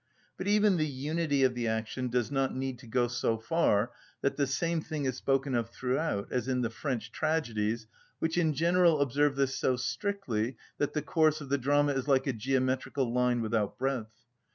[0.35, 4.35] But even the unity of the action does not need to go so far that
[4.35, 7.85] the same thing is spoken of throughout, as in the French tragedies
[8.17, 12.25] which in general observe this so strictly that the course of the drama is like
[12.25, 14.25] a geometrical line without breadth.